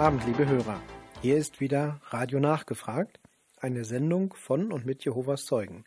[0.00, 0.80] Abend, liebe Hörer.
[1.20, 3.20] Hier ist wieder Radio Nachgefragt,
[3.60, 5.84] eine Sendung von und mit Jehovas Zeugen.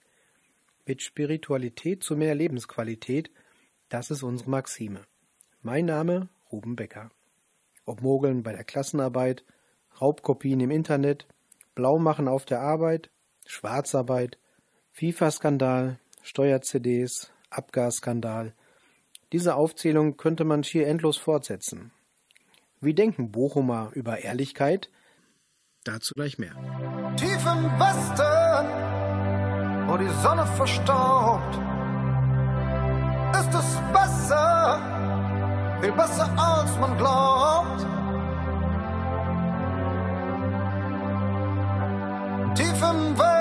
[0.85, 3.31] Mit Spiritualität zu mehr Lebensqualität,
[3.89, 4.99] das ist unsere Maxime.
[5.63, 7.09] Mein Name Ruben Becker.
[7.85, 9.43] Ob Mogeln bei der Klassenarbeit,
[9.99, 11.25] Raubkopien im Internet,
[11.73, 13.09] Blaumachen auf der Arbeit,
[13.47, 14.37] Schwarzarbeit,
[14.91, 18.53] FIFA-Skandal, Steuer-CDs, Abgasskandal.
[19.31, 21.91] Diese Aufzählung könnte man schier endlos fortsetzen.
[22.83, 24.89] Wie denken Bochumer über Ehrlichkeit?
[25.85, 26.53] Dazu gleich mehr.
[27.15, 28.67] Tief im Westen,
[29.87, 31.55] wo die Sonne verstaubt,
[33.39, 34.81] ist es besser,
[35.81, 37.85] viel besser als man glaubt.
[42.57, 43.32] Tief im Westen.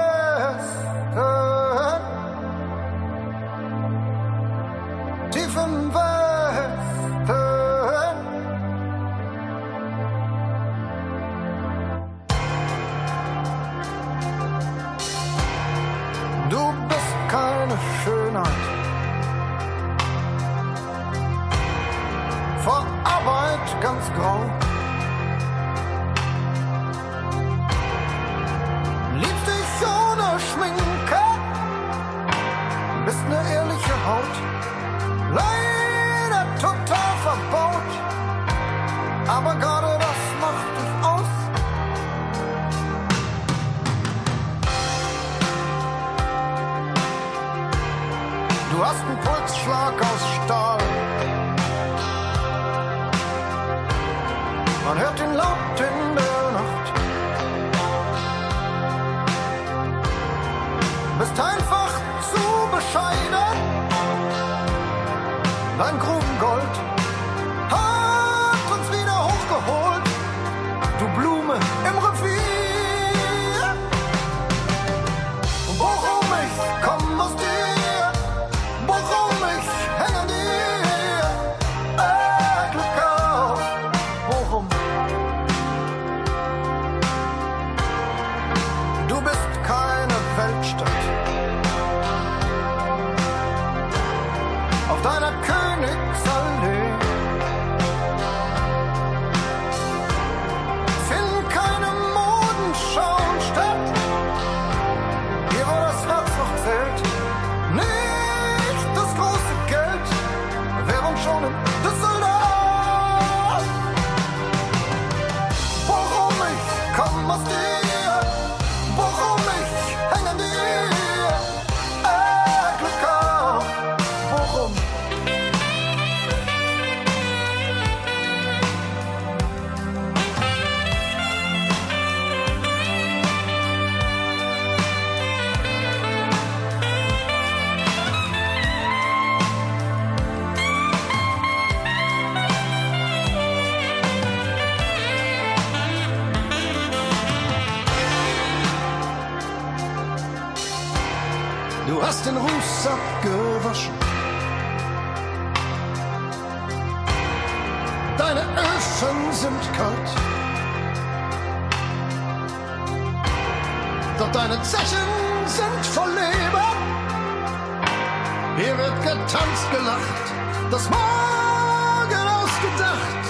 [170.73, 173.25] Das Morgen ausgedacht.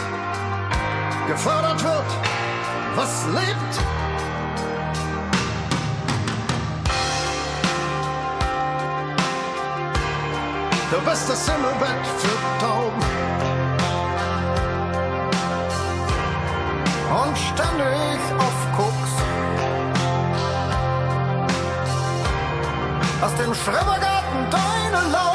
[1.26, 2.10] Gefördert wird,
[2.94, 3.74] was lebt.
[10.92, 13.02] Du bist das Himmelbett für Tauben.
[17.24, 19.12] Und ständig auf Koks.
[23.20, 25.31] Aus dem Schrebergarten deine Laube.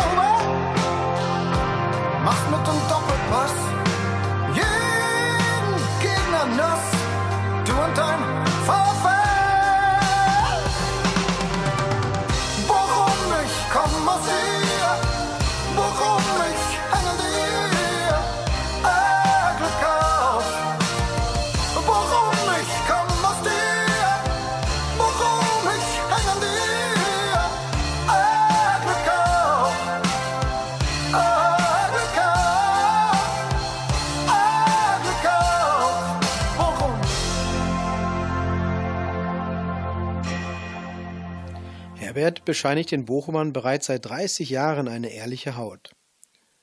[42.27, 45.91] Herbert bescheinigt den Bochumern bereits seit 30 Jahren eine ehrliche Haut.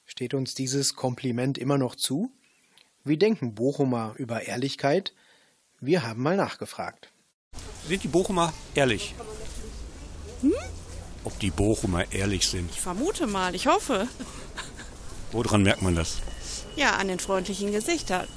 [0.04, 2.30] Steht uns dieses Kompliment immer noch zu?
[3.02, 5.14] Wie denken Bochumer über Ehrlichkeit?
[5.80, 7.10] Wir haben mal nachgefragt.
[7.88, 9.14] Sind die Bochumer ehrlich?
[11.24, 12.70] Ob die Bochumer ehrlich sind?
[12.70, 14.06] Ich vermute mal, ich hoffe.
[15.32, 16.18] Woran merkt man das?
[16.76, 18.28] Ja, an den freundlichen Gesichtern.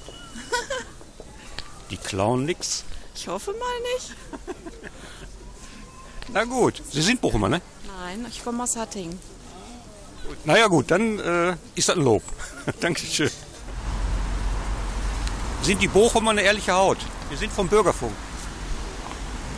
[1.92, 2.86] Die klauen nix?
[3.16, 4.16] Ich hoffe mal nicht.
[6.30, 7.62] Na gut, Sie sind Bochumer, ne?
[7.88, 9.18] Nein, ich komme aus Hattingen.
[10.44, 12.24] Naja gut, dann äh, ist das ein Lob.
[12.80, 13.32] Dankeschön.
[15.62, 16.98] Sind die Bochumer eine ehrliche Haut?
[17.30, 18.14] Wir sind vom Bürgerfunk.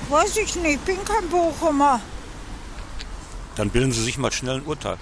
[0.09, 2.01] Weiß ich nicht, bin kein Bochumer.
[3.55, 4.97] Dann bilden Sie sich mal schnell ein Urteil.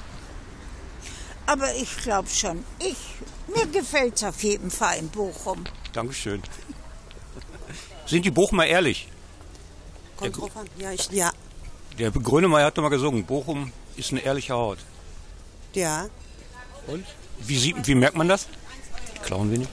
[1.45, 2.97] Aber ich glaube schon, ich,
[3.53, 5.63] mir gefällt's auf jeden Fall in Bochum.
[5.93, 6.41] Dankeschön.
[8.05, 9.07] Sind die Bochumer ehrlich?
[10.17, 10.67] Kommt drauf an.
[10.77, 11.31] Ja, ich, ja,
[11.97, 14.79] Der Grönemeyer hat doch mal gesungen, Bochum ist eine ehrliche Haut.
[15.73, 16.07] ja,
[16.88, 17.05] Und?
[17.39, 18.47] Wie, sieht, wie merkt man das?
[19.23, 19.67] Klauen wenig.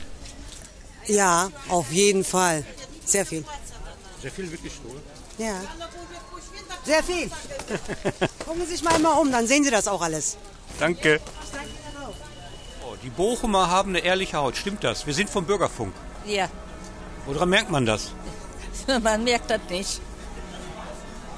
[1.06, 2.65] ja, auf jeden Fall.
[3.05, 3.44] Sehr viel.
[4.21, 5.00] Sehr viel wird gestohlen.
[5.38, 5.61] Ja.
[6.85, 7.31] Sehr viel.
[8.44, 10.37] Gucken Sie sich mal einmal um, dann sehen Sie das auch alles.
[10.79, 11.21] Danke.
[12.87, 15.06] Oh, die Bochumer haben eine ehrliche Haut, stimmt das?
[15.06, 15.94] Wir sind vom Bürgerfunk.
[16.26, 16.49] Ja,
[17.26, 18.12] Woran merkt man das?
[19.03, 20.00] man merkt das nicht.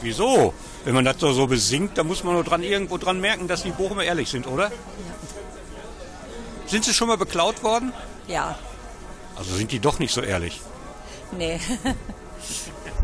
[0.03, 0.55] Wieso?
[0.85, 3.63] Wenn man das so, so besingt, dann muss man nur dran irgendwo dran merken, dass
[3.63, 4.71] die Bochumer ehrlich sind, oder?
[6.67, 7.93] Sind sie schon mal beklaut worden?
[8.29, 8.59] Ja,
[9.37, 10.61] Also sind die doch nicht so ehrlich.
[11.33, 11.61] nee.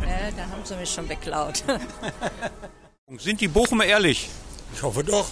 [0.00, 1.62] ne, da haben sie mich schon beklaut.
[3.18, 4.30] Sind die Bochumer ehrlich?
[4.74, 5.26] Ich hoffe doch.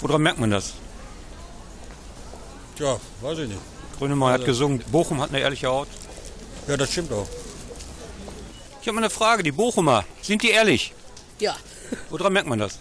[0.00, 0.74] Woran merkt man das?
[2.76, 3.60] Tja, weiß ich nicht.
[3.98, 5.88] Grönemeyer hat gesungen, Bochum hat eine ehrliche Haut.
[6.68, 7.26] Ja, das stimmt auch.
[8.84, 10.92] Ich habe mal eine Frage, die Bochumer, sind die ehrlich?
[11.40, 11.56] Ja,
[12.10, 12.78] Woran merkt man das?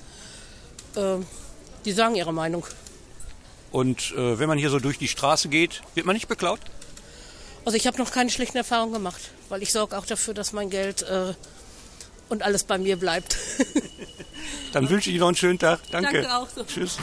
[0.97, 1.25] ähm,
[1.85, 2.65] die sagen ihre Meinung.
[3.71, 6.59] Und äh, wenn man hier so durch die Straße geht, wird man nicht beklaut?
[7.63, 10.69] Also ich habe noch keine schlechten Erfahrungen gemacht, weil ich sorge auch dafür, dass mein
[10.69, 11.35] Geld äh,
[12.27, 13.38] und alles bei mir bleibt.
[14.73, 15.79] Dann wünsche ich Ihnen noch einen schönen Tag.
[15.89, 16.21] Danke.
[16.21, 16.65] Danke auch so.
[16.65, 16.97] Tschüss.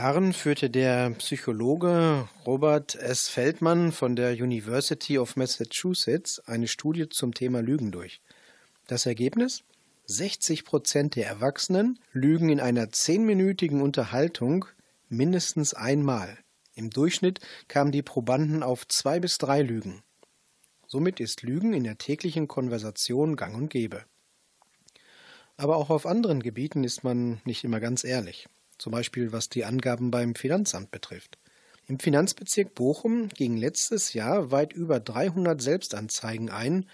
[0.00, 3.28] Jahren führte der Psychologe Robert S.
[3.28, 8.22] Feldman von der University of Massachusetts eine Studie zum Thema Lügen durch.
[8.86, 9.62] Das Ergebnis?
[10.06, 14.64] 60 Prozent der Erwachsenen lügen in einer zehnminütigen Unterhaltung
[15.10, 16.38] mindestens einmal.
[16.74, 20.02] Im Durchschnitt kamen die Probanden auf zwei bis drei Lügen.
[20.86, 24.06] Somit ist Lügen in der täglichen Konversation gang und gäbe.
[25.58, 28.48] Aber auch auf anderen Gebieten ist man nicht immer ganz ehrlich
[28.80, 31.38] zum Beispiel was die Angaben beim Finanzamt betrifft.
[31.86, 36.86] Im Finanzbezirk Bochum gingen letztes Jahr weit über 300 Selbstanzeigen ein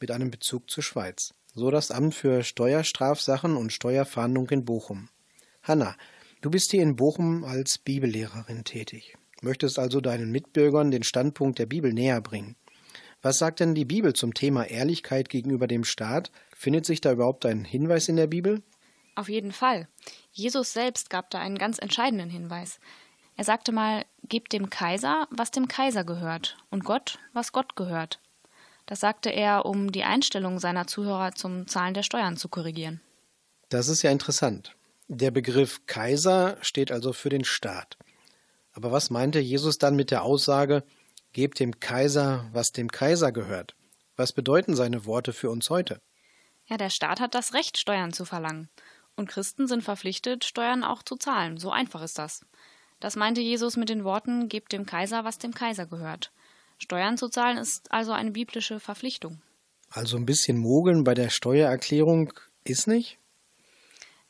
[0.00, 1.34] mit einem Bezug zur Schweiz.
[1.54, 5.08] So das Amt für Steuerstrafsachen und Steuerfahndung in Bochum.
[5.62, 5.96] Hanna,
[6.40, 9.16] du bist hier in Bochum als Bibellehrerin tätig.
[9.42, 12.56] Möchtest also deinen Mitbürgern den Standpunkt der Bibel näher bringen.
[13.22, 16.30] Was sagt denn die Bibel zum Thema Ehrlichkeit gegenüber dem Staat?
[16.56, 18.62] Findet sich da überhaupt ein Hinweis in der Bibel?
[19.14, 19.88] Auf jeden Fall.
[20.32, 22.78] Jesus selbst gab da einen ganz entscheidenden Hinweis.
[23.36, 28.20] Er sagte mal, gebt dem Kaiser, was dem Kaiser gehört, und Gott, was Gott gehört.
[28.86, 33.00] Das sagte er, um die Einstellung seiner Zuhörer zum Zahlen der Steuern zu korrigieren.
[33.68, 34.74] Das ist ja interessant.
[35.08, 37.96] Der Begriff Kaiser steht also für den Staat.
[38.72, 40.84] Aber was meinte Jesus dann mit der Aussage,
[41.32, 43.74] gebt dem Kaiser, was dem Kaiser gehört?
[44.16, 46.00] Was bedeuten seine Worte für uns heute?
[46.66, 48.68] Ja, der Staat hat das Recht, Steuern zu verlangen.
[49.16, 51.58] Und Christen sind verpflichtet, Steuern auch zu zahlen.
[51.58, 52.44] So einfach ist das.
[53.00, 56.32] Das meinte Jesus mit den Worten, gebt dem Kaiser, was dem Kaiser gehört.
[56.78, 59.42] Steuern zu zahlen ist also eine biblische Verpflichtung.
[59.90, 62.32] Also ein bisschen mogeln bei der Steuererklärung
[62.64, 63.18] ist nicht?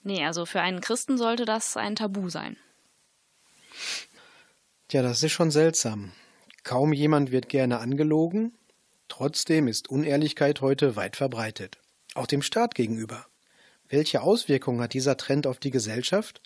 [0.02, 2.56] Nee, also für einen Christen sollte das ein Tabu sein.
[4.88, 6.12] Tja, das ist schon seltsam.
[6.64, 8.58] Kaum jemand wird gerne angelogen,
[9.08, 11.78] trotzdem ist Unehrlichkeit heute weit verbreitet.
[12.14, 13.26] Auch dem Staat gegenüber.
[13.92, 16.40] Welche Auswirkungen hat dieser Trend auf die Gesellschaft?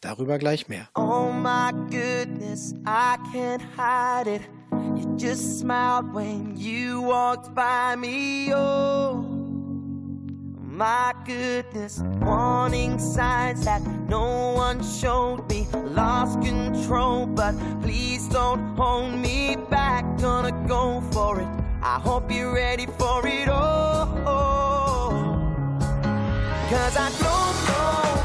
[0.00, 0.88] Darüber gleich mehr.
[0.94, 4.42] Oh my goodness, I can't hide it.
[4.96, 8.52] You just smiled when you walked by me.
[8.54, 9.24] Oh
[10.60, 15.66] my goodness, warning signs that no one showed me.
[15.96, 20.04] Lost control, but please don't hold me back.
[20.20, 21.48] Gonna go for it.
[21.82, 23.48] I hope you're ready for it.
[23.48, 24.22] Oh.
[24.26, 24.63] oh.
[26.74, 28.23] Cause I don't know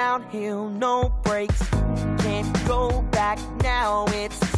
[0.00, 1.62] downhill, no brakes.
[2.22, 4.49] Can't go back now, it's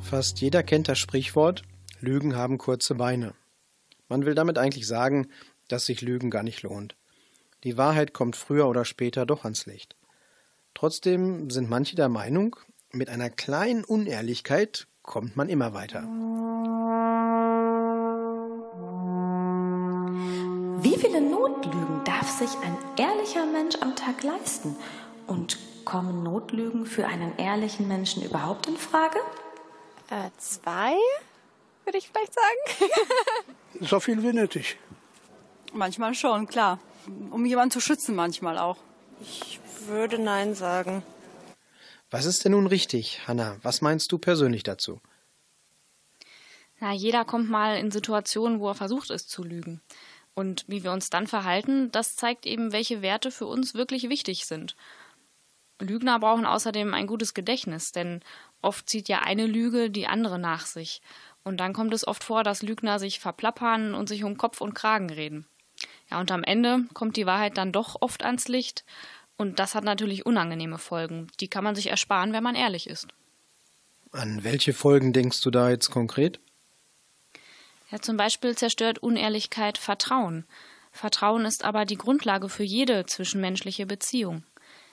[0.00, 1.62] Fast jeder kennt das Sprichwort,
[2.00, 3.34] Lügen haben kurze Beine.
[4.08, 5.28] Man will damit eigentlich sagen,
[5.68, 6.96] dass sich Lügen gar nicht lohnt.
[7.64, 9.96] Die Wahrheit kommt früher oder später doch ans Licht.
[10.74, 12.56] Trotzdem sind manche der Meinung,
[12.90, 16.02] mit einer kleinen Unehrlichkeit kommt man immer weiter.
[20.82, 24.74] Wie viele Notlügen darf sich ein ehrlicher Mensch am Tag leisten?
[25.26, 29.16] Und kommen Notlügen für einen ehrlichen Menschen überhaupt in Frage?
[30.10, 30.94] Äh, zwei,
[31.84, 32.92] würde ich vielleicht sagen.
[33.80, 34.76] so viel wie nötig.
[35.72, 36.78] Manchmal schon, klar.
[37.30, 38.76] Um jemanden zu schützen, manchmal auch.
[39.22, 41.02] Ich würde Nein sagen.
[42.10, 43.56] Was ist denn nun richtig, Hanna?
[43.62, 45.00] Was meinst du persönlich dazu?
[46.80, 49.80] Na, jeder kommt mal in Situationen, wo er versucht ist zu lügen.
[50.34, 54.44] Und wie wir uns dann verhalten, das zeigt eben, welche Werte für uns wirklich wichtig
[54.44, 54.76] sind.
[55.80, 58.20] Lügner brauchen außerdem ein gutes Gedächtnis, denn
[58.62, 61.02] oft zieht ja eine Lüge die andere nach sich.
[61.44, 64.74] Und dann kommt es oft vor, dass Lügner sich verplappern und sich um Kopf und
[64.74, 65.46] Kragen reden.
[66.10, 68.84] Ja, und am Ende kommt die Wahrheit dann doch oft ans Licht.
[69.36, 71.28] Und das hat natürlich unangenehme Folgen.
[71.40, 73.06] Die kann man sich ersparen, wenn man ehrlich ist.
[74.10, 76.40] An welche Folgen denkst du da jetzt konkret?
[77.90, 80.44] Ja, zum Beispiel zerstört Unehrlichkeit Vertrauen.
[80.92, 84.42] Vertrauen ist aber die Grundlage für jede zwischenmenschliche Beziehung.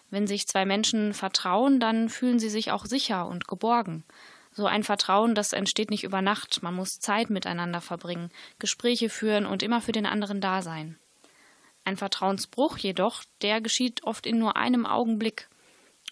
[0.09, 4.03] Wenn sich zwei Menschen vertrauen, dann fühlen sie sich auch sicher und geborgen.
[4.51, 6.63] So ein Vertrauen, das entsteht nicht über Nacht.
[6.63, 10.97] Man muss Zeit miteinander verbringen, Gespräche führen und immer für den anderen da sein.
[11.83, 15.49] Ein Vertrauensbruch jedoch, der geschieht oft in nur einem Augenblick.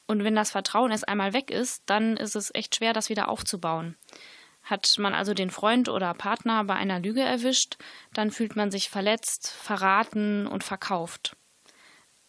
[0.06, 3.29] Und wenn das Vertrauen erst einmal weg ist, dann ist es echt schwer, das wieder
[3.29, 3.95] aufzubauen.
[4.63, 7.77] Hat man also den Freund oder Partner bei einer Lüge erwischt,
[8.13, 11.36] dann fühlt man sich verletzt, verraten und verkauft.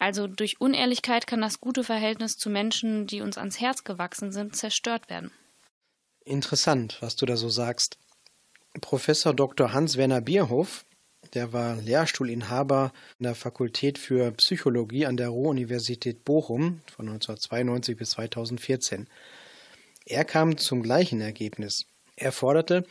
[0.05, 4.55] Also durch Unehrlichkeit kann das gute Verhältnis zu Menschen, die uns ans Herz gewachsen sind,
[4.55, 5.31] zerstört werden.
[6.27, 7.97] Interessant, was du da so sagst.
[8.83, 9.73] Professor Dr.
[9.73, 10.85] Hans-Werner Bierhoff,
[11.33, 18.11] der war Lehrstuhlinhaber in der Fakultät für Psychologie an der Ruhr-Universität Bochum von 1992 bis
[18.11, 19.09] 2014.
[20.05, 21.87] Er kam zum gleichen Ergebnis.
[22.15, 22.85] Er forderte,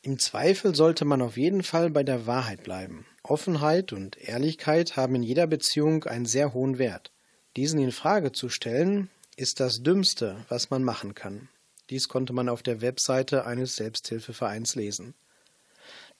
[0.00, 3.04] im Zweifel sollte man auf jeden Fall bei der Wahrheit bleiben.
[3.22, 7.12] Offenheit und Ehrlichkeit haben in jeder Beziehung einen sehr hohen Wert.
[7.56, 11.48] Diesen in Frage zu stellen, ist das Dümmste, was man machen kann.
[11.90, 15.14] Dies konnte man auf der Webseite eines Selbsthilfevereins lesen.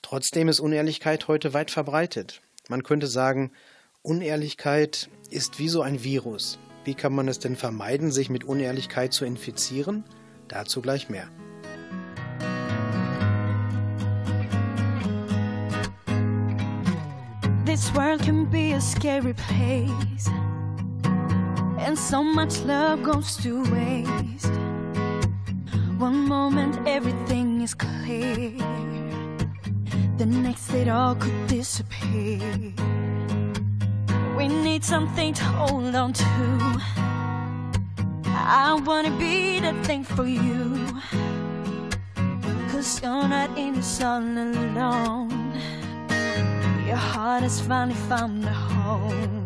[0.02, 2.40] Trotzdem ist Unehrlichkeit heute weit verbreitet.
[2.68, 3.52] Man könnte sagen,
[4.02, 6.58] Unehrlichkeit ist wie so ein Virus.
[6.84, 10.04] Wie kann man es denn vermeiden, sich mit Unehrlichkeit zu infizieren?
[10.46, 11.28] Dazu gleich mehr.
[17.78, 20.26] This world can be a scary place,
[21.78, 24.50] and so much love goes to waste.
[25.96, 28.50] One moment everything is clear,
[30.16, 32.74] the next it all could disappear.
[34.36, 36.82] We need something to hold on to.
[38.26, 40.84] I wanna be the thing for you,
[42.72, 45.37] cause you're not in this all alone.
[46.98, 49.44] Heart has finally found a home.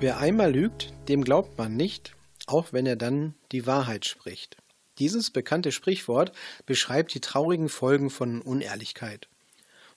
[0.00, 2.14] Wer einmal lügt, dem glaubt man nicht,
[2.46, 4.56] auch wenn er dann die Wahrheit spricht.
[4.98, 6.32] Dieses bekannte Sprichwort
[6.64, 9.28] beschreibt die traurigen Folgen von Unehrlichkeit.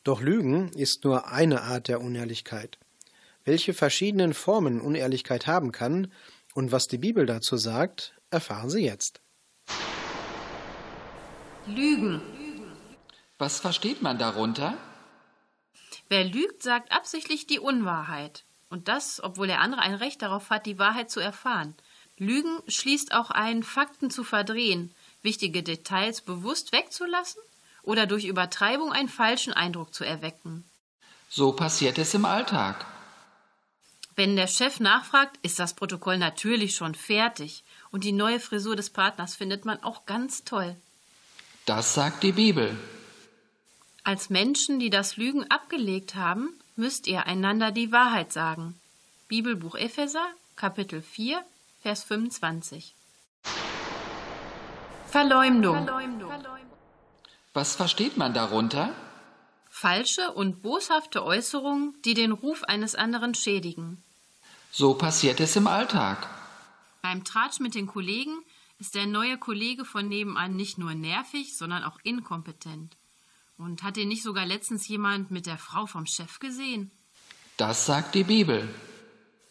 [0.04, 2.80] Doch Lügen ist nur eine Art der Unehrlichkeit.
[3.46, 6.12] Welche verschiedenen Formen Unehrlichkeit haben kann
[6.54, 9.22] und was die Bibel dazu sagt, erfahren Sie jetzt.
[11.66, 12.22] Lügen.
[13.38, 14.78] Was versteht man darunter?
[16.10, 18.44] Wer lügt, sagt absichtlich die Unwahrheit.
[18.70, 21.76] Und das, obwohl der andere ein Recht darauf hat, die Wahrheit zu erfahren.
[22.18, 27.42] Lügen schließt auch ein, Fakten zu verdrehen, wichtige Details bewusst wegzulassen
[27.84, 30.64] oder durch Übertreibung einen falschen Eindruck zu erwecken.
[31.30, 32.86] So passiert es im Alltag.
[34.16, 38.90] Wenn der Chef nachfragt, ist das Protokoll natürlich schon fertig und die neue Frisur des
[38.90, 40.78] Partners findet man auch ganz toll.
[41.66, 42.78] Das sagt die Bibel.
[44.08, 48.80] Als Menschen, die das Lügen abgelegt haben, müsst ihr einander die Wahrheit sagen.
[49.28, 51.44] Bibelbuch Epheser, Kapitel 4,
[51.82, 52.94] Vers 25.
[55.08, 55.90] Verleumdung.
[57.54, 58.94] Was versteht man darunter?
[59.72, 64.04] Falsche und boshafte Äußerungen, die den Ruf eines anderen schädigen.
[64.72, 66.30] So passiert es im Alltag.
[67.02, 68.38] Beim Tratsch mit den Kollegen
[68.78, 72.96] ist der neue Kollege von nebenan nicht nur nervig, sondern auch inkompetent.
[73.58, 76.92] Und hat ihn nicht sogar letztens jemand mit der Frau vom Chef gesehen?
[77.58, 78.68] Das sagt die Bibel.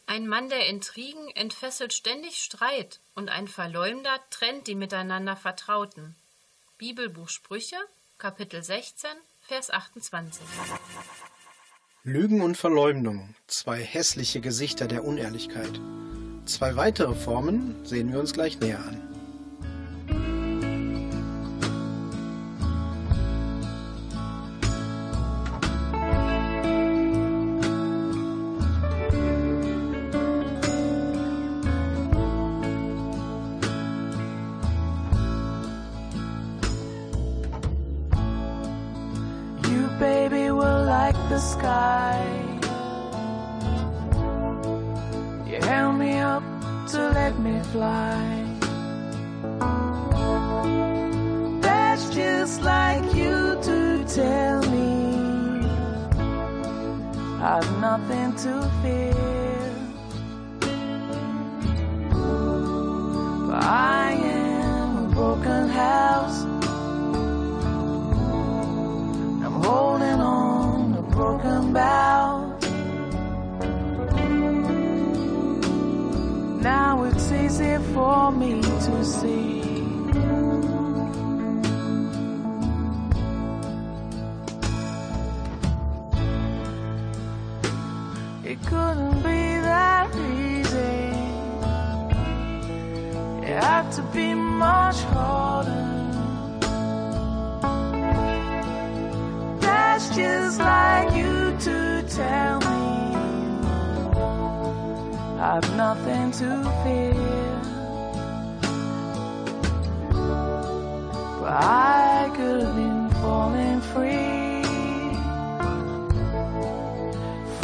[0.06, 6.14] Ein Mann der Intrigen entfesselt ständig Streit und ein Verleumder trennt die miteinander Vertrauten.
[6.76, 7.78] Bibelbuch Sprüche,
[8.18, 9.08] Kapitel 16,
[9.40, 10.44] Vers 28.
[12.02, 15.80] Lügen und Verleumdung, zwei hässliche Gesichter der Unehrlichkeit.
[16.44, 19.13] Zwei weitere Formen sehen wir uns gleich näher an.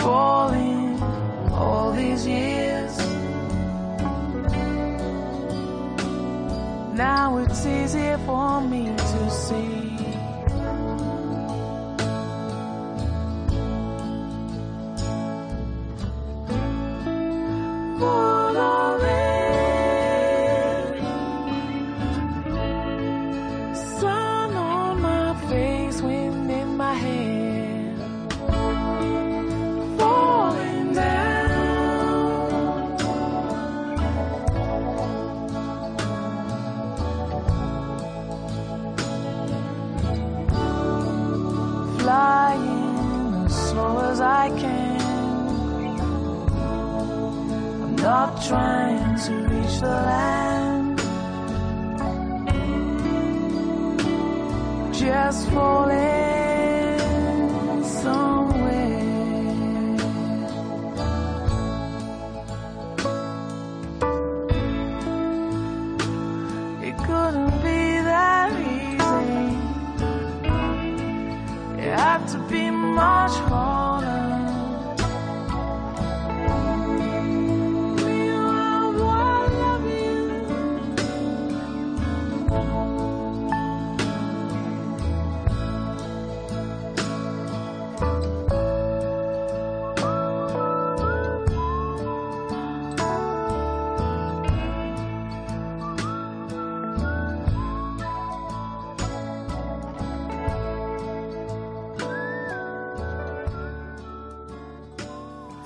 [0.01, 1.03] Falling
[1.53, 2.97] all these years.
[6.95, 9.80] Now it's easier for me to see.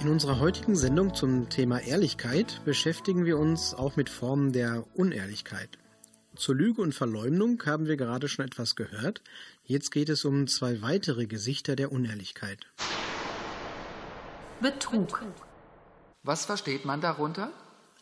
[0.04, 5.78] In unserer heutigen Sendung zum Thema Ehrlichkeit beschäftigen wir uns auch mit Formen der Unehrlichkeit.
[6.36, 9.22] Zur Lüge und Verleumdung haben wir gerade schon etwas gehört.
[9.62, 12.66] Jetzt geht es um zwei weitere Gesichter der Unehrlichkeit.
[14.60, 15.22] Betrug.
[16.22, 17.50] Was versteht man darunter?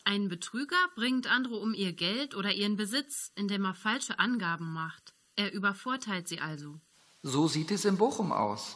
[0.03, 5.13] Ein Betrüger bringt andere um ihr Geld oder ihren Besitz, indem er falsche Angaben macht.
[5.37, 6.81] Er übervorteilt sie also.
[7.21, 8.75] So sieht es in Bochum aus.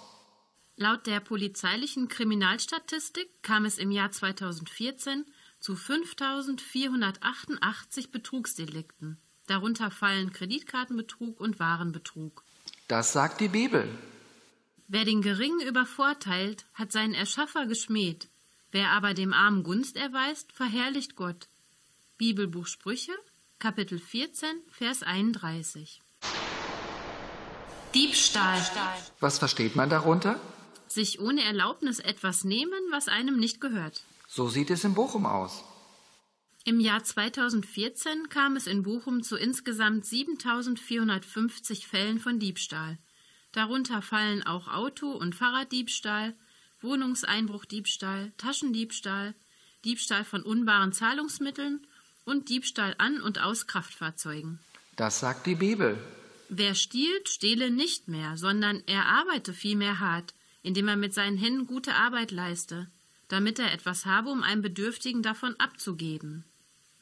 [0.80, 5.26] Laut der polizeilichen Kriminalstatistik kam es im Jahr 2014
[5.60, 9.18] zu 5488 Betrugsdelikten.
[9.48, 12.44] Darunter fallen Kreditkartenbetrug und Warenbetrug.
[12.88, 13.90] Das sagt die Bibel.
[14.88, 18.30] Wer den Geringen übervorteilt, hat seinen Erschaffer geschmäht.
[18.72, 21.48] Wer aber dem Armen Gunst erweist, verherrlicht Gott.
[22.20, 23.14] Bibelbuch Sprüche,
[23.58, 26.04] Kapitel 14, Vers 31.
[27.96, 28.62] Diebstahl.
[29.20, 30.40] Was versteht man darunter?
[30.98, 34.02] Sich ohne Erlaubnis etwas nehmen, was einem nicht gehört.
[34.28, 35.64] So sieht es in Bochum aus.
[36.66, 42.98] Im Jahr 2014 kam es in Bochum zu insgesamt 7450 Fällen von Diebstahl.
[43.52, 46.34] Darunter fallen auch Auto- und Fahrraddiebstahl,
[46.82, 49.36] Wohnungseinbruchdiebstahl, Taschendiebstahl,
[49.86, 51.86] Diebstahl von unbaren Zahlungsmitteln
[52.26, 54.58] und Diebstahl an und aus Kraftfahrzeugen.
[54.96, 56.04] Das sagt die Bibel.
[56.50, 60.34] Wer stiehlt, stehle nicht mehr, sondern er arbeite vielmehr hart,
[60.68, 62.88] indem er mit seinen Händen gute Arbeit leiste,
[63.30, 66.44] damit er etwas habe, um einem Bedürftigen davon abzugeben.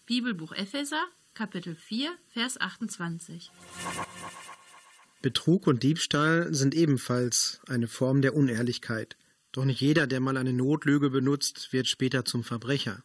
[0.05, 3.49] Bibelbuch Epheser, Kapitel 4, Vers 28.
[5.23, 9.17] Betrug und Diebstahl sind ebenfalls eine Form der Unehrlichkeit.
[9.51, 13.03] Doch nicht jeder, der mal eine Notlüge benutzt, wird später zum Verbrecher.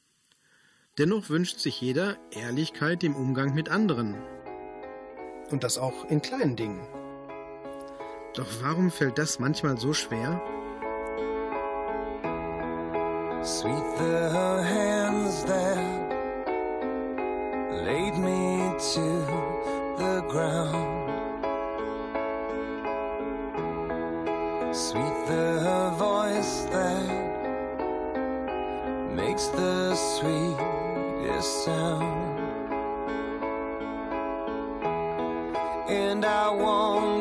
[0.98, 4.14] Dennoch wünscht sich jeder Ehrlichkeit im Umgang mit anderen.
[5.48, 6.99] Und das auch in kleinen Dingen.
[8.34, 10.40] Doch warum fällt das manchmal so schwer?
[13.42, 15.78] Sweet the hands that
[17.84, 19.26] laid me to
[19.96, 21.10] the ground.
[24.72, 27.30] Sweet the voice that
[29.12, 32.38] makes the sweetest sound.
[35.88, 37.19] And I won't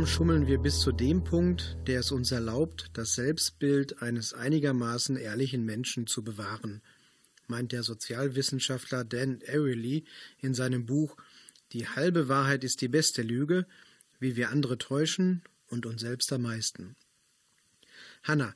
[0.00, 5.18] Genommen schummeln wir bis zu dem Punkt, der es uns erlaubt, das Selbstbild eines einigermaßen
[5.18, 6.80] ehrlichen Menschen zu bewahren,
[7.48, 10.04] meint der Sozialwissenschaftler Dan Ariely
[10.38, 11.18] in seinem Buch
[11.72, 13.66] Die halbe Wahrheit ist die beste Lüge,
[14.18, 16.96] wie wir andere täuschen und uns selbst am meisten.
[18.22, 18.54] Hanna,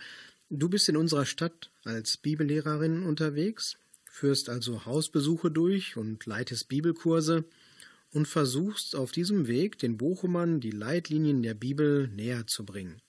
[0.48, 3.76] du bist in unserer Stadt als Bibellehrerin unterwegs,
[4.07, 7.44] führst also Hausbesuche durch und leitest Bibelkurse
[8.14, 13.03] und versuchst auf diesem Weg den Bochumern die Leitlinien der Bibel näher zu bringen.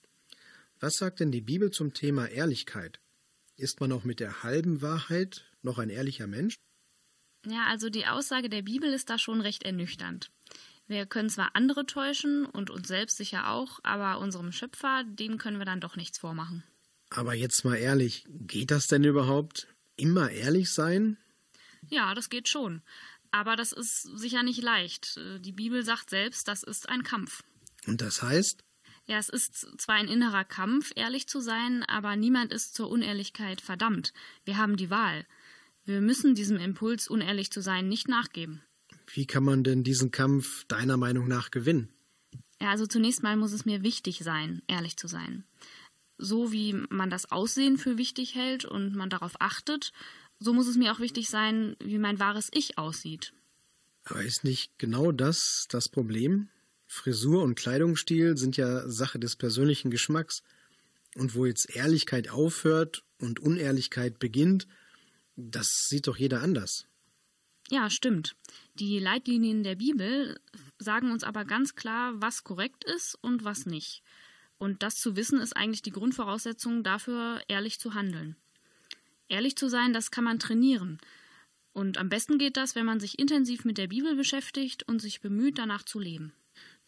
[0.80, 3.00] Was sagt denn die Bibel zum Thema Ehrlichkeit?
[3.56, 6.56] Ist man auch mit der halben Wahrheit noch ein ehrlicher Mensch?
[7.46, 10.32] Ja, also die Aussage der Bibel ist da schon recht ernüchternd.
[10.88, 15.58] Wir können zwar andere täuschen und uns selbst sicher auch, aber unserem Schöpfer, dem können
[15.58, 16.64] wir dann doch nichts vormachen.
[17.10, 19.68] Aber jetzt mal ehrlich, geht das denn überhaupt?
[19.96, 21.16] Immer ehrlich sein?
[21.88, 22.82] Ja, das geht schon.
[23.36, 25.20] Aber das ist sicher nicht leicht.
[25.40, 27.42] Die Bibel sagt selbst, das ist ein Kampf.
[27.86, 28.64] Und das heißt?
[29.04, 33.60] Ja, es ist zwar ein innerer Kampf, ehrlich zu sein, aber niemand ist zur Unehrlichkeit
[33.60, 34.14] verdammt.
[34.46, 35.26] Wir haben die Wahl.
[35.84, 38.62] Wir müssen diesem Impuls, unehrlich zu sein, nicht nachgeben.
[39.06, 41.92] Wie kann man denn diesen Kampf deiner Meinung nach gewinnen?
[42.58, 45.44] Ja, also zunächst mal muss es mir wichtig sein, ehrlich zu sein.
[46.16, 49.92] So wie man das Aussehen für wichtig hält und man darauf achtet,
[50.38, 53.32] so muss es mir auch wichtig sein, wie mein wahres Ich aussieht.
[54.04, 56.48] Aber ist nicht genau das das Problem?
[56.86, 60.42] Frisur und Kleidungsstil sind ja Sache des persönlichen Geschmacks.
[61.16, 64.66] Und wo jetzt Ehrlichkeit aufhört und Unehrlichkeit beginnt,
[65.34, 66.86] das sieht doch jeder anders.
[67.68, 68.36] Ja, stimmt.
[68.74, 70.38] Die Leitlinien der Bibel
[70.78, 74.02] sagen uns aber ganz klar, was korrekt ist und was nicht.
[74.58, 78.36] Und das zu wissen ist eigentlich die Grundvoraussetzung dafür, ehrlich zu handeln.
[79.28, 80.98] Ehrlich zu sein, das kann man trainieren.
[81.72, 85.20] Und am besten geht das, wenn man sich intensiv mit der Bibel beschäftigt und sich
[85.20, 86.32] bemüht, danach zu leben.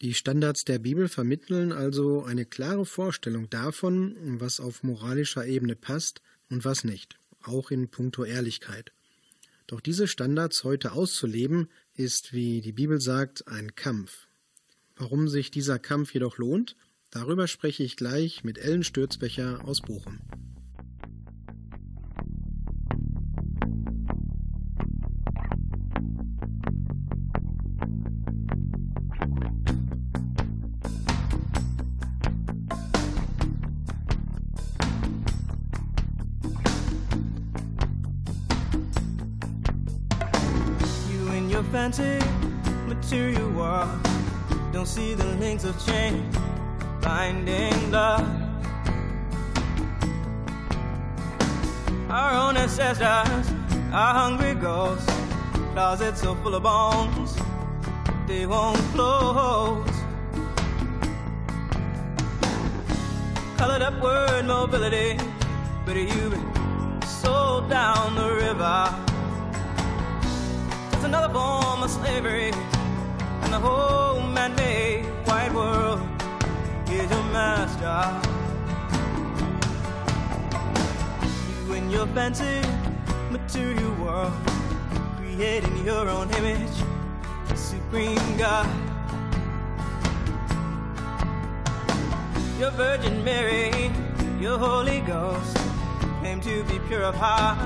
[0.01, 6.21] Die Standards der Bibel vermitteln also eine klare Vorstellung davon, was auf moralischer Ebene passt
[6.49, 8.93] und was nicht, auch in puncto Ehrlichkeit.
[9.67, 14.27] Doch diese Standards heute auszuleben, ist, wie die Bibel sagt, ein Kampf.
[14.95, 16.75] Warum sich dieser Kampf jedoch lohnt,
[17.11, 20.19] darüber spreche ich gleich mit Ellen Stürzbecher aus Bochum.
[41.91, 42.23] Fancy
[42.85, 43.89] material world
[44.71, 46.35] don't see the links of change
[47.01, 48.27] binding love.
[52.09, 53.51] Our own ancestors
[53.91, 55.11] our hungry ghosts,
[55.73, 57.35] closets so full of bones
[58.27, 59.89] they won't close.
[63.57, 65.17] Colored up word mobility,
[65.85, 69.08] but you've been sold down the river.
[70.99, 76.01] It's another form of slavery, and the whole man-made white world
[76.89, 78.19] is your master.
[81.67, 82.59] You and your fancy
[83.31, 84.33] material world,
[85.15, 86.83] creating your own image,
[87.55, 88.67] supreme God.
[92.59, 93.89] Your Virgin Mary,
[94.37, 95.55] your Holy Ghost,
[96.21, 97.57] came to be pure of heart,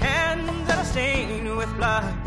[0.00, 2.17] hands that are stained with blood.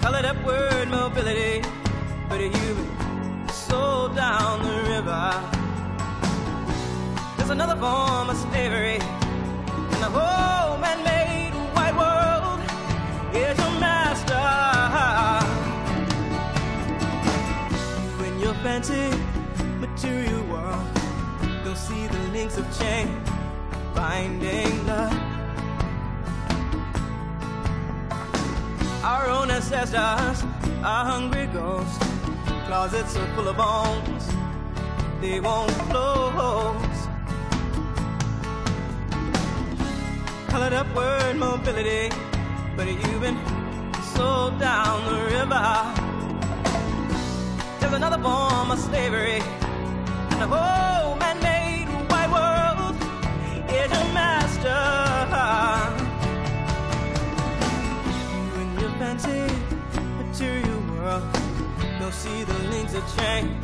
[0.00, 1.62] Colored up word mobility,
[2.28, 5.24] but you've been sold down the river.
[7.36, 8.98] There's another form of slavery,
[9.92, 12.60] and the whole man-made white world
[13.34, 14.48] is your master.
[18.18, 19.10] When You and your fancy
[19.80, 20.86] material world
[21.64, 23.20] don't see the links of chain
[23.94, 25.27] binding love.
[29.08, 30.44] Our own ancestors
[30.84, 31.98] are hungry ghosts,
[32.66, 34.24] closets so full of bones
[35.22, 36.98] they won't close.
[40.48, 42.14] Colored up word mobility,
[42.76, 43.38] but you've been
[44.14, 45.68] sold down the river.
[47.80, 49.40] There's another form of slavery,
[50.32, 52.94] and the whole man-made white world
[53.70, 54.97] is your master.
[59.08, 59.56] guaranteed
[60.18, 61.22] material world.
[61.98, 63.58] You'll see the links of chain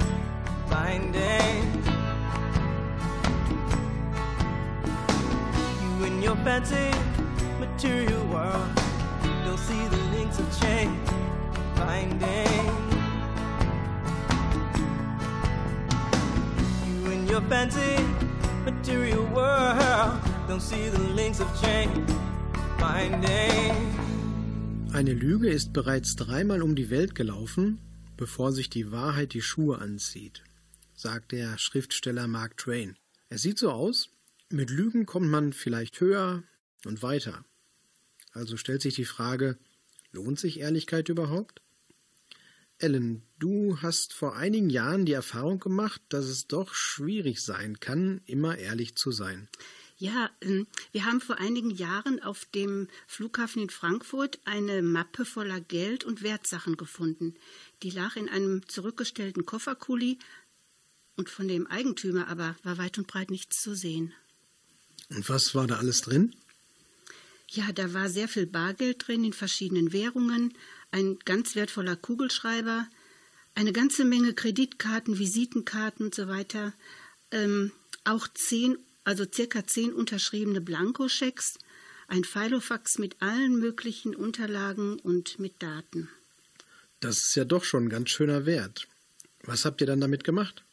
[0.70, 1.82] binding.
[5.82, 6.90] You in your fancy
[7.60, 8.68] material world.
[9.44, 10.98] You'll see the links of chain
[11.76, 12.64] binding.
[16.86, 18.02] You in your fancy
[18.64, 20.20] material world.
[20.48, 22.06] Don't see the links of chain
[22.78, 24.03] binding.
[24.94, 27.80] Eine Lüge ist bereits dreimal um die Welt gelaufen,
[28.16, 30.44] bevor sich die Wahrheit die Schuhe anzieht,
[30.94, 32.96] sagt der Schriftsteller Mark Twain.
[33.28, 34.10] Es sieht so aus,
[34.50, 36.44] mit Lügen kommt man vielleicht höher
[36.84, 37.44] und weiter.
[38.30, 39.58] Also stellt sich die Frage,
[40.12, 41.60] lohnt sich Ehrlichkeit überhaupt?
[42.78, 48.20] Ellen, du hast vor einigen Jahren die Erfahrung gemacht, dass es doch schwierig sein kann,
[48.26, 49.48] immer ehrlich zu sein.
[49.96, 55.60] Ja, ähm, wir haben vor einigen Jahren auf dem Flughafen in Frankfurt eine Mappe voller
[55.60, 57.34] Geld und Wertsachen gefunden.
[57.82, 60.18] Die lag in einem zurückgestellten Kofferkuli
[61.16, 64.12] und von dem Eigentümer aber war weit und breit nichts zu sehen.
[65.10, 66.34] Und was war da alles drin?
[67.48, 70.54] Ja, da war sehr viel Bargeld drin in verschiedenen Währungen,
[70.90, 72.88] ein ganz wertvoller Kugelschreiber,
[73.54, 76.72] eine ganze Menge Kreditkarten, Visitenkarten und so weiter,
[77.30, 77.70] ähm,
[78.02, 81.58] auch zehn, also circa zehn unterschriebene Blankoschecks,
[82.08, 86.08] ein Filofax mit allen möglichen Unterlagen und mit Daten.
[87.00, 88.88] Das ist ja doch schon ein ganz schöner Wert.
[89.42, 90.64] Was habt ihr dann damit gemacht?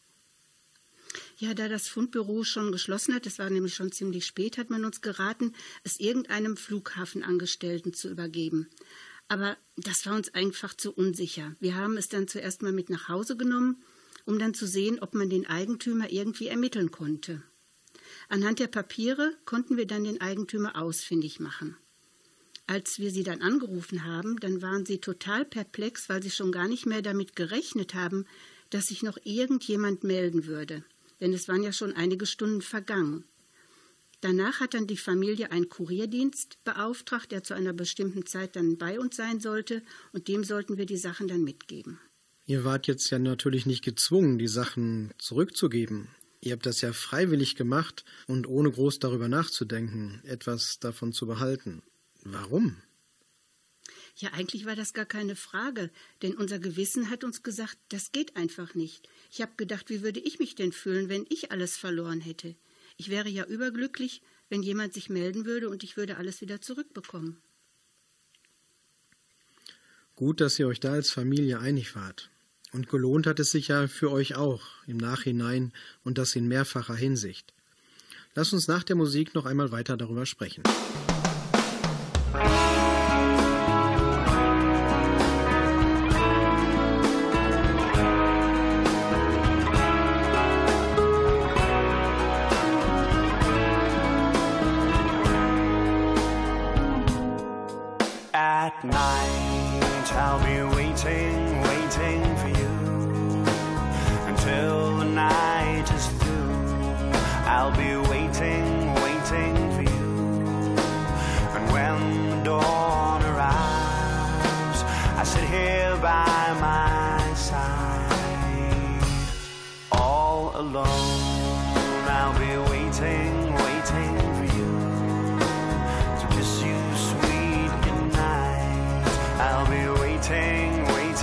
[1.38, 4.86] Ja, da das Fundbüro schon geschlossen hat, es war nämlich schon ziemlich spät, hat man
[4.86, 5.54] uns geraten,
[5.84, 8.70] es irgendeinem Flughafenangestellten zu übergeben.
[9.28, 11.56] Aber das war uns einfach zu unsicher.
[11.60, 13.82] Wir haben es dann zuerst mal mit nach Hause genommen,
[14.26, 17.42] um dann zu sehen, ob man den Eigentümer irgendwie ermitteln konnte.
[18.32, 21.78] Anhand der Papiere konnten wir dann den Eigentümer ausfindig machen.
[22.68, 26.68] Als wir sie dann angerufen haben, dann waren sie total perplex, weil sie schon gar
[26.68, 28.26] nicht mehr damit gerechnet haben,
[28.70, 30.84] dass sich noch irgendjemand melden würde
[31.22, 33.24] denn es waren ja schon einige Stunden vergangen.
[34.20, 39.00] Danach hat dann die Familie einen Kurierdienst beauftragt, der zu einer bestimmten Zeit dann bei
[39.00, 42.00] uns sein sollte, und dem sollten wir die Sachen dann mitgeben.
[42.46, 46.10] Ihr wart jetzt ja natürlich nicht gezwungen, die Sachen zurückzugeben.
[46.42, 51.84] Ihr habt das ja freiwillig gemacht und ohne groß darüber nachzudenken, etwas davon zu behalten.
[52.24, 52.82] Warum?
[54.18, 58.36] Ja, eigentlich war das gar keine Frage, denn unser Gewissen hat uns gesagt, das geht
[58.36, 59.08] einfach nicht.
[59.32, 62.56] Ich habe gedacht, wie würde ich mich denn fühlen, wenn ich alles verloren hätte?
[62.98, 67.42] Ich wäre ja überglücklich, wenn jemand sich melden würde und ich würde alles wieder zurückbekommen.
[70.16, 72.30] Gut, dass ihr euch da als Familie einig wart.
[72.74, 76.96] Und gelohnt hat es sich ja für euch auch im Nachhinein und das in mehrfacher
[76.96, 77.54] Hinsicht.
[78.34, 80.64] Lass uns nach der Musik noch einmal weiter darüber sprechen.
[82.34, 82.71] At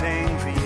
[0.01, 0.58] waiting, for you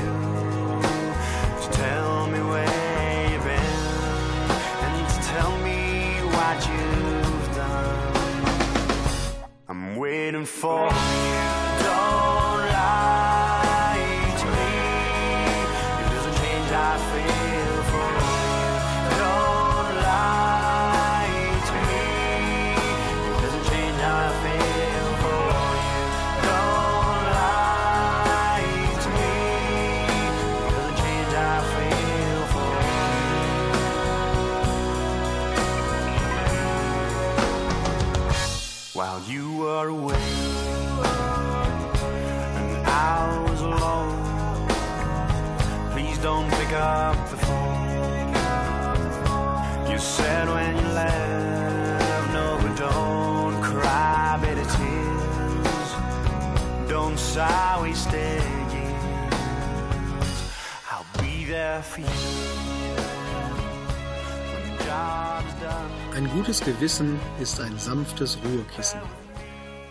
[66.63, 69.01] Ein gutes Gewissen ist ein sanftes Ruhekissen.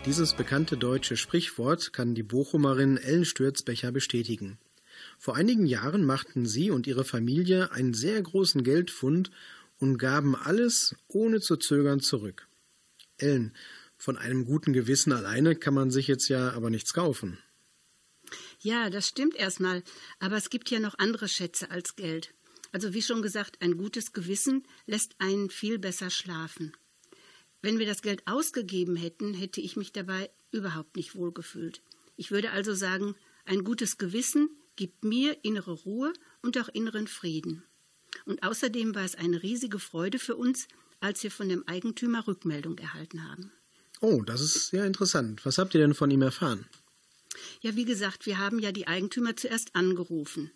[0.07, 4.57] Dieses bekannte deutsche Sprichwort kann die Bochumerin Ellen Stürzbecher bestätigen.
[5.19, 9.29] Vor einigen Jahren machten sie und ihre Familie einen sehr großen Geldfund
[9.77, 12.47] und gaben alles ohne zu zögern zurück.
[13.17, 13.53] Ellen,
[13.95, 17.37] von einem guten Gewissen alleine kann man sich jetzt ja aber nichts kaufen.
[18.61, 19.83] Ja, das stimmt erstmal,
[20.19, 22.33] aber es gibt ja noch andere Schätze als Geld.
[22.73, 26.73] Also wie schon gesagt, ein gutes Gewissen lässt einen viel besser schlafen.
[27.61, 31.81] Wenn wir das Geld ausgegeben hätten, hätte ich mich dabei überhaupt nicht wohlgefühlt.
[32.17, 33.15] Ich würde also sagen,
[33.45, 37.63] ein gutes Gewissen gibt mir innere Ruhe und auch inneren Frieden.
[38.25, 40.67] Und außerdem war es eine riesige Freude für uns,
[40.99, 43.51] als wir von dem Eigentümer Rückmeldung erhalten haben.
[44.01, 45.45] Oh, das ist sehr interessant.
[45.45, 46.65] Was habt ihr denn von ihm erfahren?
[47.61, 50.51] Ja, wie gesagt, wir haben ja die Eigentümer zuerst angerufen.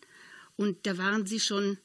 [0.55, 1.77] Und da waren sie schon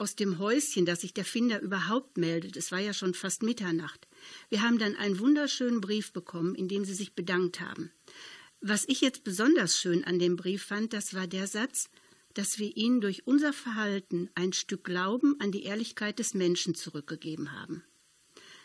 [0.00, 2.56] aus dem Häuschen, dass sich der Finder überhaupt meldet.
[2.56, 4.08] Es war ja schon fast Mitternacht.
[4.48, 7.92] Wir haben dann einen wunderschönen Brief bekommen, in dem sie sich bedankt haben.
[8.60, 11.90] Was ich jetzt besonders schön an dem Brief fand, das war der Satz,
[12.34, 17.52] dass wir ihnen durch unser Verhalten ein Stück Glauben an die Ehrlichkeit des Menschen zurückgegeben
[17.52, 17.84] haben.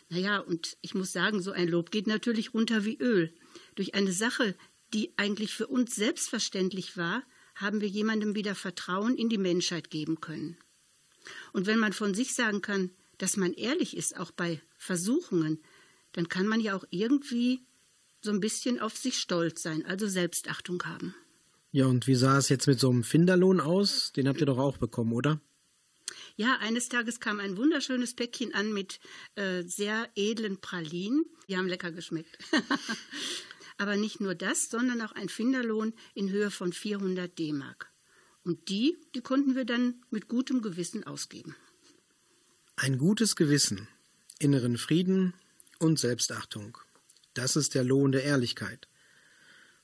[0.08, 3.34] Naja, und ich muss sagen, so ein Lob geht natürlich runter wie Öl.
[3.74, 4.56] Durch eine Sache,
[4.94, 7.24] die eigentlich für uns selbstverständlich war,
[7.56, 10.56] haben wir jemandem wieder Vertrauen in die Menschheit geben können.
[11.52, 15.62] Und wenn man von sich sagen kann, dass man ehrlich ist, auch bei Versuchungen,
[16.12, 17.60] dann kann man ja auch irgendwie
[18.20, 21.14] so ein bisschen auf sich stolz sein, also Selbstachtung haben.
[21.72, 24.12] Ja, und wie sah es jetzt mit so einem Finderlohn aus?
[24.12, 25.40] Den habt ihr doch auch bekommen, oder?
[26.36, 29.00] Ja, eines Tages kam ein wunderschönes Päckchen an mit
[29.34, 31.24] äh, sehr edlen Pralinen.
[31.48, 32.38] Die haben lecker geschmeckt.
[33.78, 37.92] Aber nicht nur das, sondern auch ein Finderlohn in Höhe von 400 D-Mark.
[38.46, 41.56] Und die, die konnten wir dann mit gutem Gewissen ausgeben.
[42.76, 43.88] Ein gutes Gewissen,
[44.38, 45.34] inneren Frieden
[45.80, 46.78] und Selbstachtung.
[47.34, 48.86] Das ist der Lohn der Ehrlichkeit.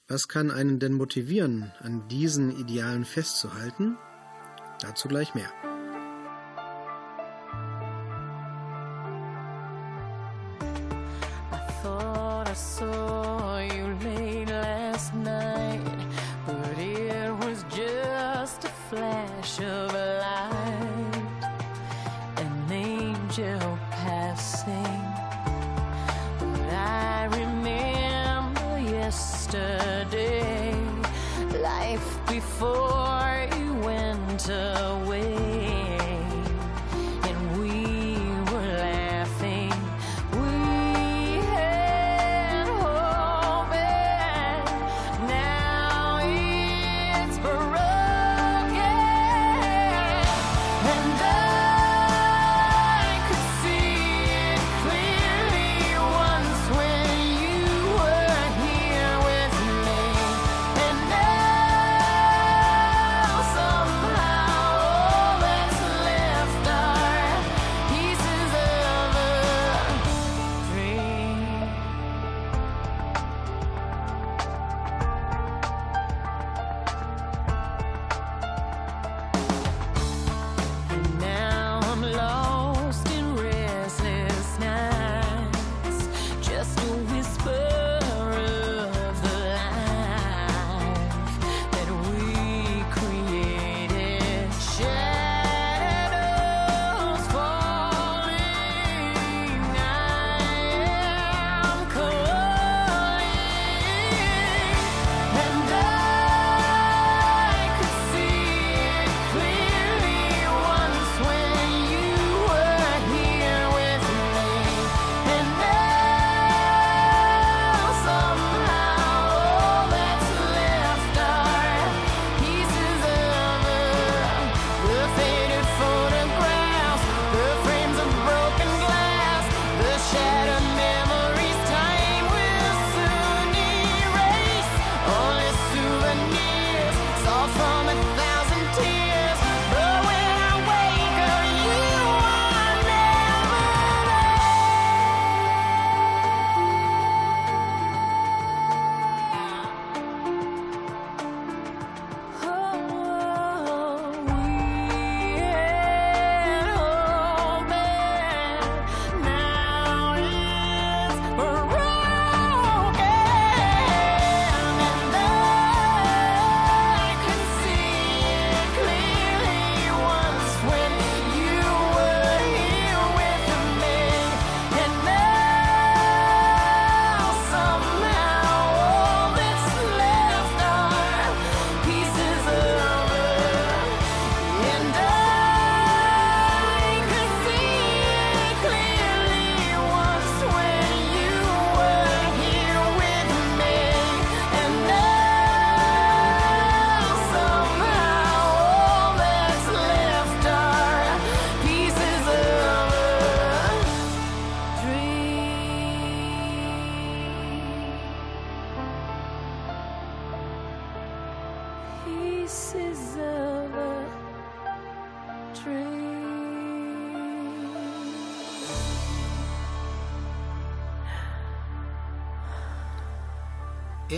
[0.06, 3.98] Was kann einen denn motivieren, an diesen Idealen festzuhalten?
[4.80, 5.71] Dazu gleich mehr.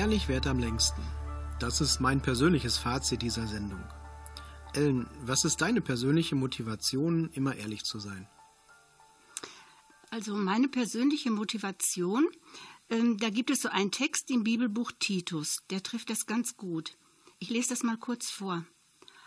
[0.05, 1.01] Ehrlich währt am längsten.
[1.59, 3.83] Das ist mein persönliches Fazit dieser Sendung.
[4.75, 8.29] Ellen, was ist deine persönliche Motivation, immer ehrlich zu sein?
[10.11, 12.29] Also meine persönliche Motivation,
[12.91, 16.99] ähm, da gibt es so einen Text im Bibelbuch Titus, der trifft das ganz gut.
[17.39, 18.67] Ich lese das mal kurz vor.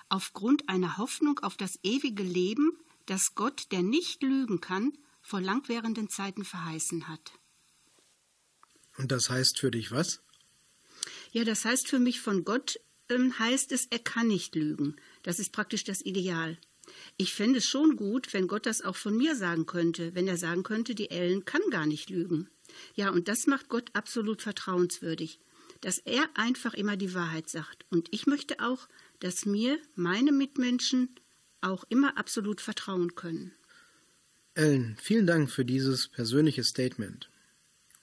[0.09, 6.07] Aufgrund einer Hoffnung auf das ewige Leben, das Gott, der nicht lügen kann, vor langwährenden
[6.07, 7.31] Zeiten verheißen hat.
[8.97, 10.21] Und das heißt für dich was?
[11.37, 12.79] Ja, das heißt für mich von Gott
[13.09, 14.95] ähm, heißt es, er kann nicht lügen.
[15.21, 16.57] Das ist praktisch das Ideal.
[17.15, 20.37] Ich fände es schon gut, wenn Gott das auch von mir sagen könnte, wenn er
[20.37, 22.49] sagen könnte, die Ellen kann gar nicht lügen.
[22.95, 25.39] Ja, und das macht Gott absolut vertrauenswürdig,
[25.81, 27.85] dass er einfach immer die Wahrheit sagt.
[27.91, 28.87] Und ich möchte auch,
[29.19, 31.19] dass mir meine Mitmenschen
[31.61, 33.53] auch immer absolut vertrauen können.
[34.55, 37.29] Ellen, vielen Dank für dieses persönliche Statement.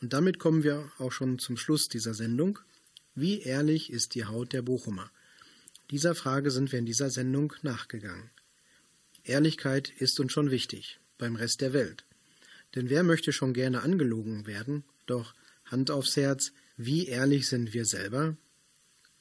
[0.01, 2.61] Und damit kommen wir auch schon zum Schluss dieser Sendung.
[3.15, 5.09] Wie ehrlich ist die Haut der Bochumer?
[5.91, 8.31] Dieser Frage sind wir in dieser Sendung nachgegangen.
[9.23, 12.05] Ehrlichkeit ist uns schon wichtig, beim Rest der Welt.
[12.75, 14.83] Denn wer möchte schon gerne angelogen werden?
[15.07, 15.33] Doch
[15.65, 18.37] Hand aufs Herz, wie ehrlich sind wir selber?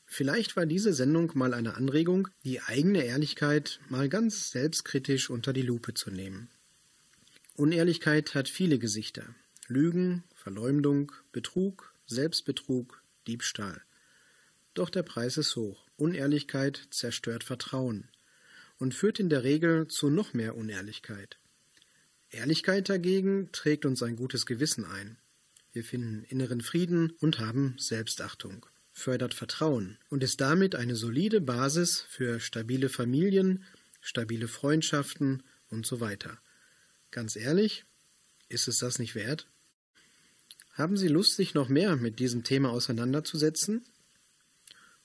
[0.07, 5.61] Vielleicht war diese Sendung mal eine Anregung, die eigene Ehrlichkeit mal ganz selbstkritisch unter die
[5.61, 6.49] Lupe zu nehmen.
[7.55, 9.35] Unehrlichkeit hat viele Gesichter.
[9.67, 13.81] Lügen, Verleumdung, Betrug, Selbstbetrug, Diebstahl.
[14.73, 15.85] Doch der Preis ist hoch.
[15.97, 18.09] Unehrlichkeit zerstört Vertrauen
[18.77, 21.37] und führt in der Regel zu noch mehr Unehrlichkeit.
[22.29, 25.17] Ehrlichkeit dagegen trägt uns ein gutes Gewissen ein.
[25.71, 32.01] Wir finden inneren Frieden und haben Selbstachtung, fördert Vertrauen und ist damit eine solide Basis
[32.01, 33.63] für stabile Familien,
[34.01, 36.39] stabile Freundschaften und so weiter.
[37.11, 37.85] Ganz ehrlich,
[38.49, 39.47] ist es das nicht wert?
[40.73, 43.85] Haben Sie Lust, sich noch mehr mit diesem Thema auseinanderzusetzen?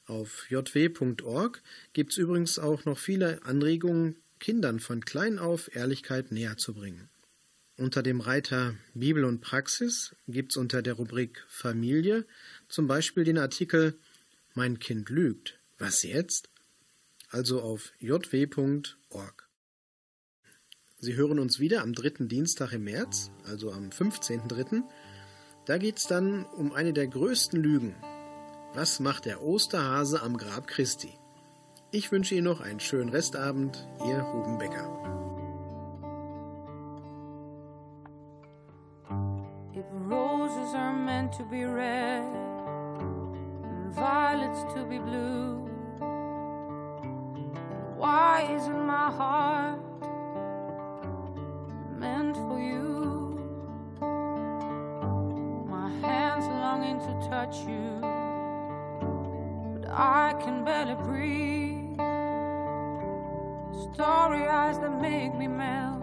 [0.07, 1.63] Auf jw.org
[1.93, 7.11] gibt es übrigens auch noch viele Anregungen, Kindern von klein auf Ehrlichkeit näher zu bringen.
[7.77, 12.27] Unter dem Reiter Bibel und Praxis gibt es unter der Rubrik Familie
[12.69, 13.99] zum Beispiel den Artikel
[14.55, 15.59] Mein Kind lügt.
[15.77, 16.49] Was jetzt?
[17.29, 19.49] Also auf jw.org.
[20.99, 24.83] Sie hören uns wieder am dritten Dienstag im März, also am 15.3.
[25.69, 27.95] Da geht es dann um eine der größten Lügen.
[28.73, 31.13] Was macht der Osterhase am Grab Christi?
[31.91, 34.89] Ich wünsche Ihnen noch einen schönen Restabend, Ihr Ruben Becker.
[39.75, 42.25] If roses are meant to be red
[43.63, 45.69] and violets to be blue,
[47.99, 49.81] why isn't my heart
[51.99, 53.18] meant for you?
[56.89, 58.01] Longing to touch you,
[59.75, 61.99] but I can barely breathe.
[63.95, 66.03] Story eyes that make me melt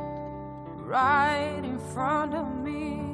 [0.78, 3.05] right in front of me.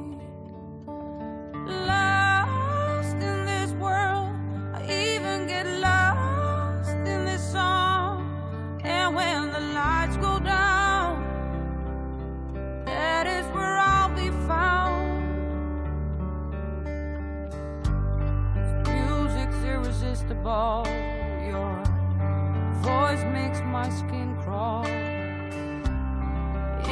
[22.92, 24.86] Voice makes my skin crawl.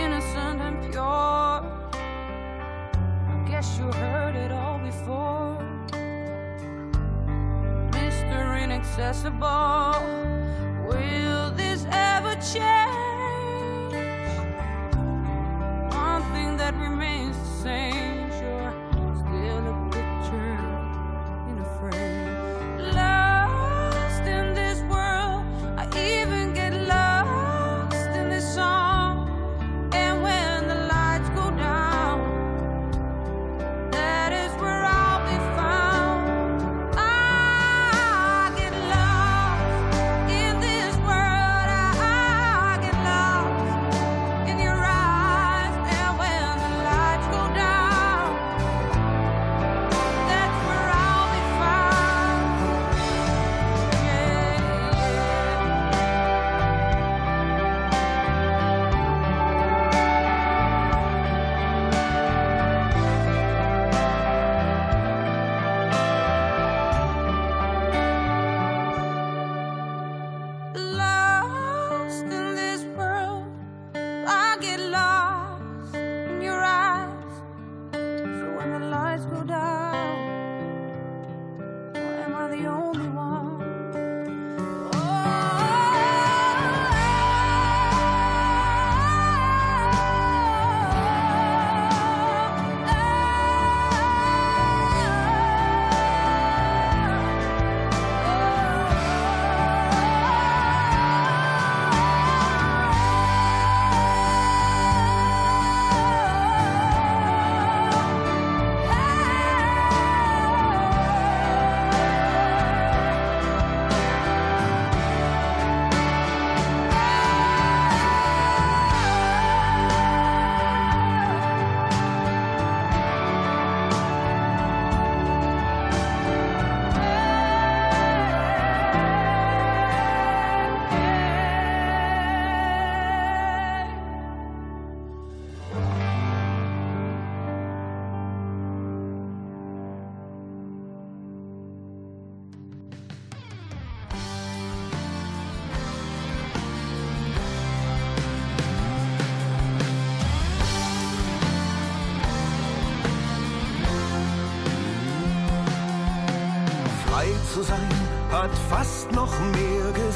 [0.05, 1.61] Innocent and pure.
[3.33, 5.59] I guess you heard it all before.
[7.97, 8.39] Mr.
[8.65, 9.95] Inaccessible,
[10.89, 12.90] will this ever change?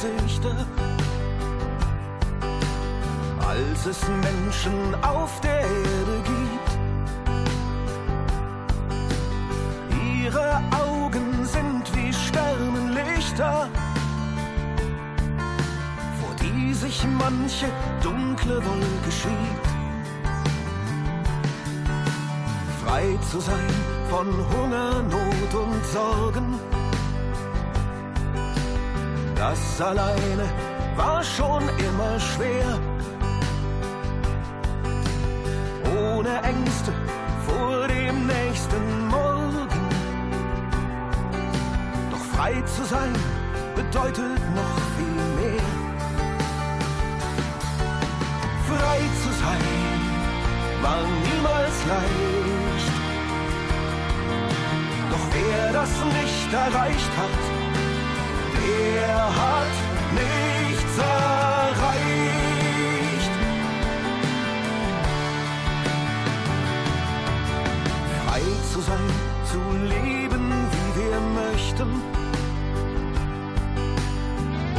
[0.05, 0.67] Gesichter,
[3.41, 6.71] als es Menschen auf der Erde gibt.
[10.23, 13.69] Ihre Augen sind wie Sternenlichter,
[16.21, 17.67] vor die sich manche
[18.03, 19.69] dunkle Wolke schiebt.
[22.85, 23.75] Frei zu sein
[24.11, 26.54] von Hunger, Not und Sorgen,
[29.55, 30.47] das alleine
[30.97, 32.71] war schon immer schwer.
[35.97, 36.93] Ohne Ängste
[37.47, 39.85] vor dem nächsten Morgen.
[42.11, 43.13] Doch frei zu sein
[43.77, 45.69] bedeutet noch viel mehr.
[48.71, 49.65] Frei zu sein
[50.83, 52.95] war niemals leicht.
[55.11, 57.54] Doch wer das nicht erreicht hat,
[58.85, 59.74] der hat
[60.22, 61.85] nichts erreicht.
[68.26, 69.09] Frei zu sein,
[69.51, 69.61] zu
[69.95, 71.91] leben, wie wir möchten.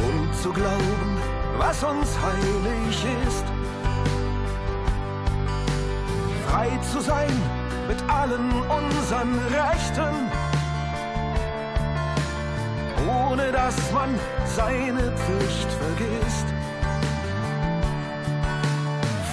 [0.08, 1.10] Und zu glauben,
[1.58, 3.46] was uns heilig ist.
[6.48, 7.36] Frei zu sein
[7.88, 10.35] mit allen unseren Rechten
[13.28, 14.10] ohne dass man
[14.44, 16.46] seine Pflicht vergisst.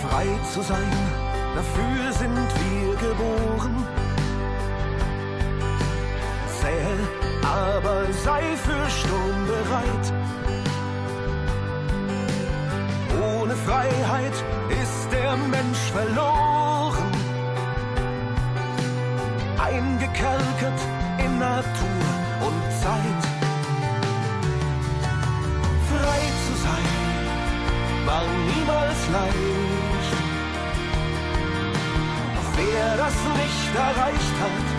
[0.02, 0.94] Frei zu sein,
[1.56, 3.76] dafür sind wir geboren.
[6.62, 6.98] Sähe,
[7.44, 10.06] aber sei für Sturm bereit.
[13.41, 14.38] Ohne Freiheit
[14.82, 17.12] ist der Mensch verloren.
[19.58, 20.82] Eingekerkert
[21.20, 22.04] in Natur
[22.48, 23.12] und Zeit.
[28.24, 30.13] War niemals leicht.
[32.36, 34.72] Doch wer das nicht erreicht hat,